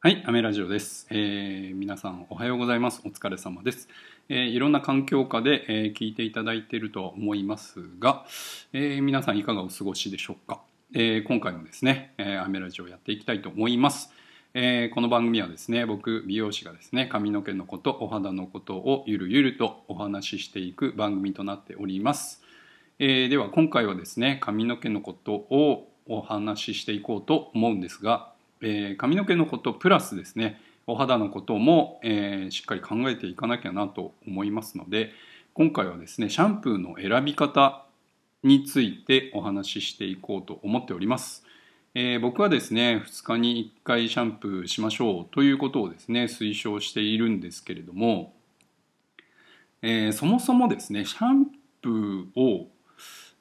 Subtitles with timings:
[0.00, 3.02] はい、アメラジオです、えー皆さんおはようございます。
[3.04, 3.88] お疲れ様です。
[4.28, 8.24] えーいろんな環境下で、えー聞いていただいているとは思いますが、
[8.72, 10.60] え皆さんいかがお過ごしでしょうか。
[10.94, 14.12] え今回もですね、えアメラジオやっていきたいと思います。
[14.54, 22.40] えこの番組はですね、僕美容師がですね、髪の毛のこと、お肌のことをゆるゆるとお話ししていく番組となっております。
[23.00, 35.12] えでは今回はですね髪の毛のことをお話ししていこうと思うんですが、えー髪の毛のことプラスですねお肌のことも、えーしっかり考えていかなきゃなと思いますので
[35.54, 37.84] 今回はですねシャンプーの選び方
[38.42, 41.44] についてお話ししていこうと思っております。
[41.94, 48.34] えー僕はですね2日に1回シャンプーしましょうということをですね推奨しているんですけれども、
[49.82, 51.46] えーそもそもですねシャン
[51.82, 52.68] プーを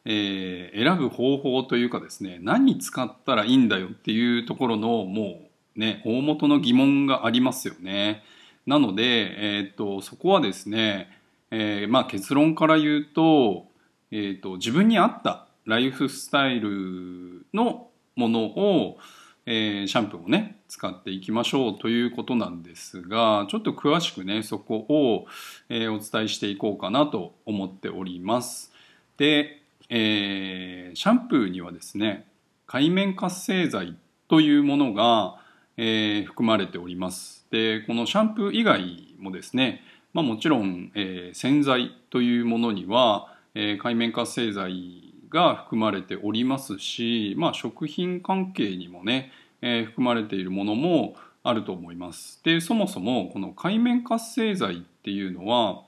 [0.05, 5.41] えー選ぶ方法というかですね何使ったらいいんだよっていうところのも
[5.75, 8.23] うね大元の疑問がありますよね。
[8.65, 11.09] なので、えー、とそこはですね、
[11.51, 13.67] えーまあ、結論から言うと,、
[14.11, 18.97] えー、と自分に合ったライフスタイルのものを、
[19.45, 25.25] えシャンプーをね使っていきましょうということなんですがちょっと詳しくねそこを、
[25.69, 28.73] えお伝えしていこうかなと思っております。
[29.17, 29.56] で、
[29.89, 32.27] えーシャンプーにはですね
[32.65, 33.95] 界面活性剤
[34.27, 35.39] というものが、
[35.77, 37.45] えー含まれております。
[37.51, 39.81] でこのシャンプー以外もですね、
[40.13, 52.41] まあ、もちろん、えー洗剤というものには、えー界面活性剤が含まれておりますし、まあ、食品関係にもね、えー含まれているものもあると思います。
[52.43, 55.83] でそもそもこの界面活性剤っていうのは、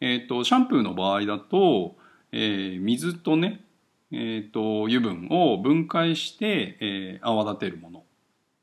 [0.00, 1.96] えー、とシャンプーの場合だと、
[2.32, 3.64] えー水とね、
[4.12, 8.04] えー、と油分を分解して、えー泡立てるもの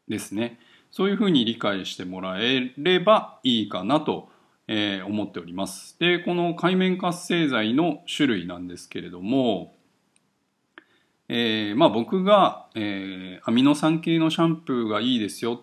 [0.08, 0.60] ですね。
[0.92, 4.30] そういうふうに理解してもらえればいいかなと、
[4.68, 5.98] えー思っております。
[6.00, 9.76] でこの界面活性剤の種類なんですけれども、
[11.28, 15.60] えーまあ、僕が、えーアミノ酸系のシャンプーがいいですよっ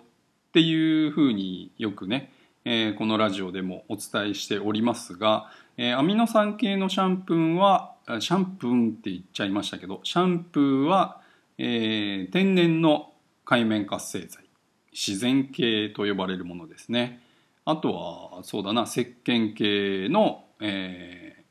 [0.53, 2.33] ていうふうによくね、
[2.65, 11.21] えーこのラジオでもお伝えしておりますが、えーアミノ酸系のシャンプーはシャンプーって言っちゃいましたけどシャンプーは、
[11.59, 13.13] えー天然の
[13.45, 14.45] 界面活性剤。
[14.93, 17.23] 自然系と呼ばれるものですね。
[17.65, 17.95] あと
[18.37, 21.43] はそうだな石鹸系の、えー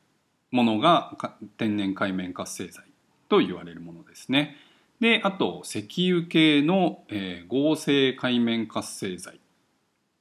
[0.52, 1.16] ものが
[1.56, 2.84] 天然界面活性剤
[3.30, 4.56] と言われるものですね。
[5.00, 9.40] であと石油系の、えー合成界面活性剤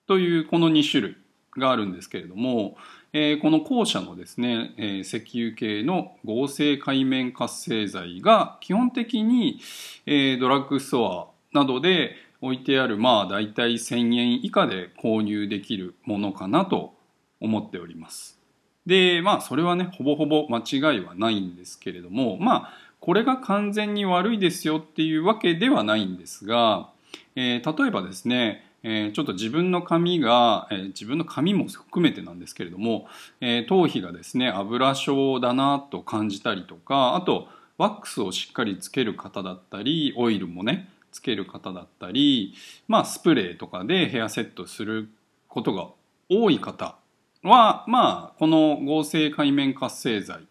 [0.08, 1.18] というこの2種類
[1.58, 2.78] があるんですけれども、
[3.14, 9.60] えーこの後者のですね、えー石油系の合成界面活性剤が基本的に、
[10.06, 16.94] えードラッグストアなどで置いてあるまあ大体1000円以下で購入できるものかなと
[17.40, 18.40] 思っております。
[18.86, 26.90] でまあそれはねほぼほぼ間違いはないんですけれどもまあこれが完全に悪いですよっていうわけではないんですが、
[27.36, 33.08] えー例えばですねえーちょっと自分の髪が、えー自分の髪も含めてなんですけれども、
[33.40, 37.48] えー頭皮がですね油症だなと感じたりとかあと
[37.78, 42.54] ワックスをしっかりつける方だったりオイルもねつける方だったり、
[42.88, 45.10] まあ、スプレーとかでヘアセットする
[45.48, 45.90] ことが
[46.30, 46.96] 多い方
[47.44, 50.48] はまあこの合成界面活性剤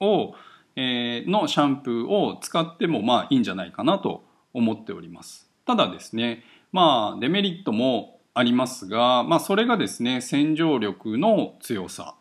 [0.00, 0.34] を、
[0.74, 5.48] えーのシャンプーを使ってもまあいいんじゃないかなと思っております。
[5.64, 6.44] ただですね
[6.76, 12.16] まあデメリットもありますが、まあ、それがですね洗浄力の強さ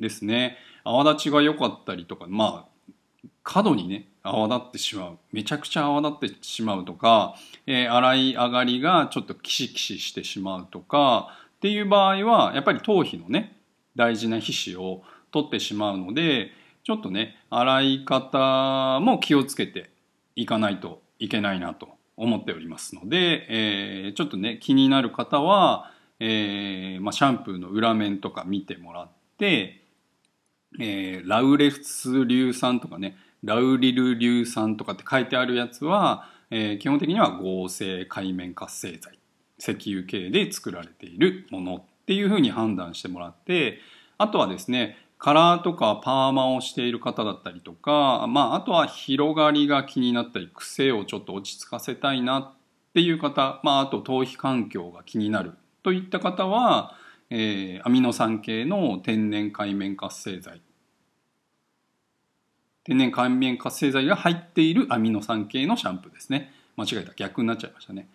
[0.00, 0.56] ですね。
[0.82, 7.36] 泡立ちが良かったりとかまあ過度にね泡立ってしまうめちゃくちゃ泡立ってしまうとか、
[7.68, 13.56] えー洗い上がりがちょっとキシキシしてしまうとかっていう場合はやっぱり頭皮のね
[13.94, 16.50] 大事な皮脂を取ってしまうので
[16.82, 19.90] ちょっとね洗い方も気をつけて
[20.34, 29.08] いかないといけないなと思っておりますので、えーちょっとね気になる方は、えーまあ、シャンプーの裏面とか見てもらっ
[29.38, 29.82] て、
[30.78, 39.18] えーラウレフス硫酸とかねラウリル硫酸とかって書いてあるやつは、えー基本的には合成界面活性剤
[39.58, 43.78] 石油系で作られているものっていうふうに判断してもらって
[44.18, 52.52] あとはですねカラーとかパーマをしている方だったりとか、まあ、あとは広がりが気になったり癖をちょっと落ち着かせたいなっ
[52.94, 55.52] ていう方、まあ、あと頭皮環境が気になる
[55.82, 56.96] といった方は、
[57.28, 60.62] えーアミノ酸系の天然界面活性剤。
[62.82, 66.50] 天然界面活性剤が入っているアミノ酸系のシャンプーですね。
[66.76, 67.12] 間違えた。
[67.14, 68.08] 逆になっちゃいましたね。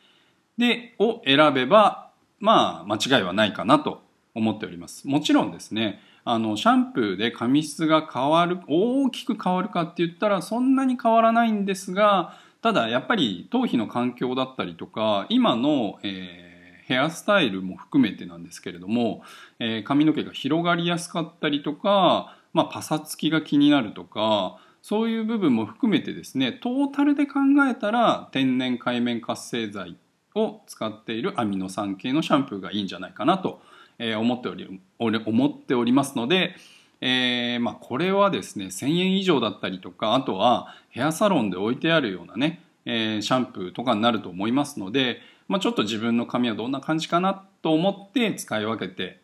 [0.57, 2.09] でを選べば
[2.39, 4.04] まあ間違いはないかなと
[4.35, 5.07] 思っております。
[5.07, 19.21] もちろんですねあのシャンプーで髪質が変わる大きく変わるかって言ったらそんなに変わらないんですがただやっぱり頭皮の環境だったりとか今の、えー、ヘアスタイルも含めてなんですけれども、
[19.59, 27.39] えー、髪の毛が広がりやすかったりとか、まあ、パサつきが気になるとかそういう部分も含めてですねトータルで考
[27.69, 29.95] えたら天然海面活性剤
[30.33, 33.61] を使っているアミノ酸系のシャンプーがいいんじゃないかなと
[33.99, 36.55] え思っており思っておりますので、
[37.01, 49.19] えー、まあ、これはですね1,000円以上だったりとかあとはヘアサロンで置いてあるようなね、えー、シャンプーとかになると思いますので、まあ、ちょっと自分の髪はどんな感じかなと思って使い分けて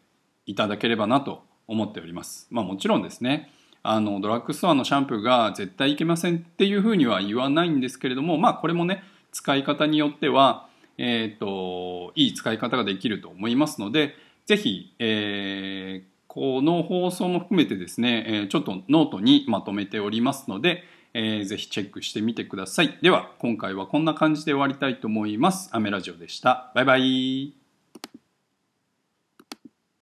[0.46, 2.48] いただければなと思っております。
[2.52, 3.52] まあ、もちろんですね
[3.84, 10.68] あのドラッグストアのシャンプーが絶対いけませんっていうふうには言わないんですけれどもまあこれもね使い方によっては、
[10.98, 14.14] えーと、いい使い方ができると思いますので
[14.52, 20.84] ぜひ、えー、この放送も含めてですね、えちょっとノートにまとめておりますので、
[21.14, 23.00] えー、ぜひチェックしてみてください。
[23.02, 25.70] では、今回はこんな感じで終わりたいと思います。
[25.72, 26.74] アメラジオでした。
[26.76, 27.54] バイバイ。